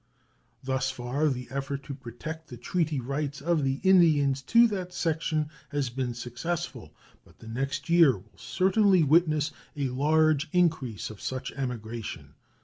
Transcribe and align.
Thus 0.63 0.89
far 0.89 1.29
the 1.29 1.47
effort 1.51 1.83
to 1.83 1.93
protect 1.93 2.47
the 2.47 2.57
treaty 2.57 2.99
rights 2.99 3.39
of 3.39 3.63
the 3.63 3.79
Indians 3.83 4.41
to 4.49 4.65
that 4.69 4.93
section 4.95 5.51
has 5.69 5.91
been 5.91 6.15
successful, 6.15 6.91
but 7.23 7.37
the 7.37 7.47
next 7.47 7.87
year 7.87 8.17
will 8.17 8.31
certainly 8.35 9.03
witness 9.03 9.51
a 9.77 9.89
large 9.89 10.49
increase 10.53 11.11
of 11.11 11.21
such 11.21 11.51
emigration. 11.51 12.33